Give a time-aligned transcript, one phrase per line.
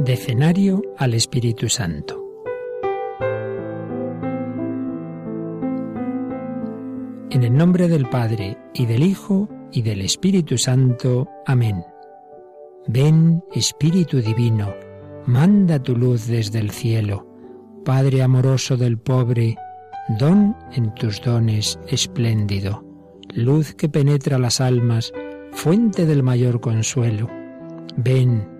[0.00, 2.24] Decenario al Espíritu Santo.
[7.30, 11.28] En el nombre del Padre, y del Hijo, y del Espíritu Santo.
[11.44, 11.84] Amén.
[12.88, 14.72] Ven, Espíritu Divino,
[15.26, 17.26] manda tu luz desde el cielo.
[17.84, 19.58] Padre amoroso del pobre,
[20.18, 22.82] don en tus dones espléndido,
[23.34, 25.12] luz que penetra las almas,
[25.52, 27.28] fuente del mayor consuelo.
[27.98, 28.59] Ven,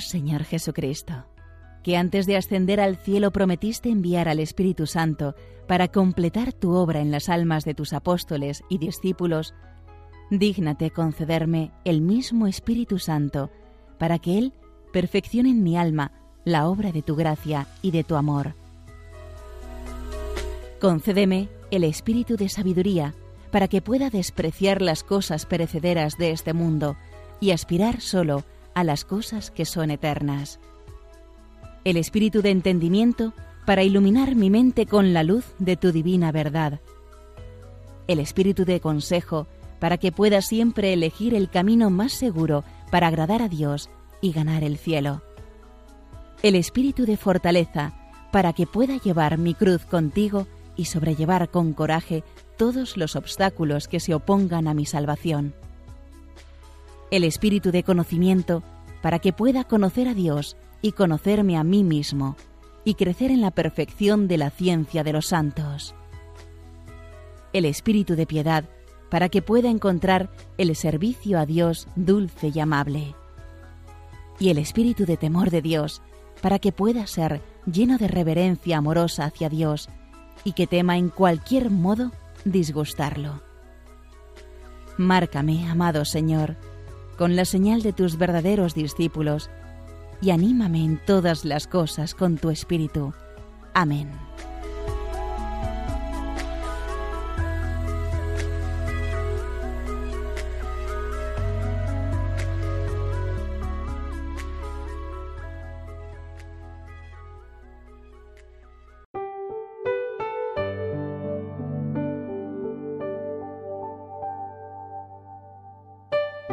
[0.00, 1.26] Señor Jesucristo,
[1.82, 5.34] que antes de ascender al cielo prometiste enviar al Espíritu Santo
[5.66, 9.54] para completar tu obra en las almas de tus apóstoles y discípulos,
[10.30, 13.50] dígnate concederme el mismo Espíritu Santo,
[13.98, 14.52] para que Él
[14.92, 16.12] perfeccione en mi alma
[16.44, 18.54] la obra de tu gracia y de tu amor.
[20.80, 23.14] Concédeme el espíritu de sabiduría,
[23.50, 26.96] para que pueda despreciar las cosas perecederas de este mundo
[27.40, 28.42] y aspirar solo
[28.74, 30.60] a las cosas que son eternas.
[31.84, 33.32] El espíritu de entendimiento
[33.66, 36.80] para iluminar mi mente con la luz de tu divina verdad.
[38.08, 39.46] El espíritu de consejo
[39.78, 43.90] para que pueda siempre elegir el camino más seguro para agradar a Dios
[44.20, 45.22] y ganar el cielo.
[46.42, 47.94] El espíritu de fortaleza
[48.32, 50.46] para que pueda llevar mi cruz contigo
[50.76, 52.24] y sobrellevar con coraje
[52.56, 55.54] todos los obstáculos que se opongan a mi salvación
[57.10, 58.62] el espíritu de conocimiento
[59.02, 62.36] para que pueda conocer a Dios y conocerme a mí mismo
[62.84, 65.94] y crecer en la perfección de la ciencia de los santos.
[67.52, 68.64] El espíritu de piedad
[69.10, 70.28] para que pueda encontrar
[70.58, 73.14] el servicio a Dios dulce y amable.
[74.40, 76.02] Y el espíritu de temor de Dios
[76.42, 79.88] para que pueda ser lleno de reverencia amorosa hacia Dios
[80.42, 82.10] y que tema en cualquier modo
[82.44, 83.42] disgustarlo.
[84.96, 86.56] Márcame, amado Señor,
[87.16, 89.50] con la señal de tus verdaderos discípulos,
[90.20, 93.12] y anímame en todas las cosas con tu Espíritu.
[93.74, 94.10] Amén.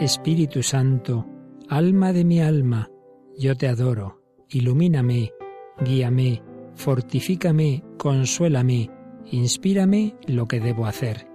[0.00, 1.26] Espíritu Santo,
[1.70, 2.90] alma de mi alma,
[3.38, 4.20] yo te adoro,
[4.50, 5.32] ilumíname,
[5.80, 6.42] guíame,
[6.74, 8.90] fortifícame, consuélame,
[9.30, 11.26] inspírame lo que debo hacer.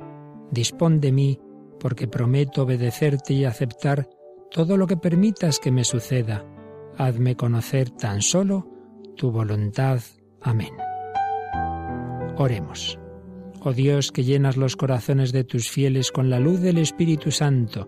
[0.52, 1.40] Dispón de mí,
[1.80, 4.08] porque prometo obedecerte y aceptar
[4.52, 6.46] todo lo que permitas que me suceda.
[6.98, 8.68] Hazme conocer tan solo
[9.16, 10.02] tu voluntad.
[10.40, 10.74] Amén.
[12.38, 13.00] Oremos.
[13.64, 17.88] Oh Dios, que llenas los corazones de tus fieles con la luz del Espíritu Santo,